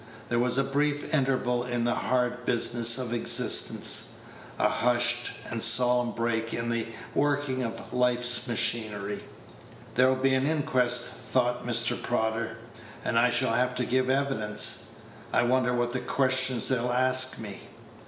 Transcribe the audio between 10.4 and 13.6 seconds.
inquest," thought Mr. Prodder, "and I shall